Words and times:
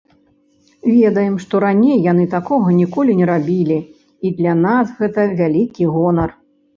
Ведаем, 0.91 1.33
што 1.43 1.59
раней 1.65 1.99
яны 2.11 2.23
такога 2.35 2.73
ніколі 2.79 3.11
не 3.19 3.27
рабілі, 3.31 3.77
і 4.29 4.31
для 4.39 4.53
нас 4.65 4.95
гэта 5.03 5.27
вялікі 5.43 5.83
гонар. 5.97 6.29